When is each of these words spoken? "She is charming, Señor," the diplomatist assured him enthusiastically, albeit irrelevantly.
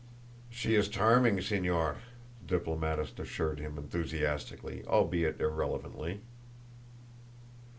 "She 0.49 0.73
is 0.73 0.89
charming, 0.89 1.37
Señor," 1.37 1.97
the 2.41 2.57
diplomatist 2.57 3.19
assured 3.19 3.59
him 3.59 3.77
enthusiastically, 3.77 4.83
albeit 4.87 5.39
irrelevantly. 5.39 6.21